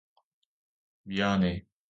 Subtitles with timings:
[1.05, 1.65] 미안해.